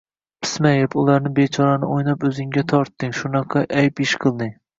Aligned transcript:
pismayib, 0.45 0.95
ularga 1.01 1.31
bechorani 1.39 1.89
o‘ynab 1.99 2.25
o‘zingga 2.31 2.65
tortding, 2.73 3.15
shunaqa, 3.21 3.65
ayb 3.85 4.05
ish 4.09 4.17
qilding. 4.27 4.53